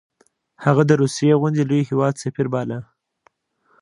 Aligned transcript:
هغه 0.65 0.83
د 0.89 0.91
روسیې 1.01 1.33
غوندې 1.39 1.63
لوی 1.69 1.81
هیواد 1.89 2.13
سفیر 2.23 2.47
باله. 2.53 2.79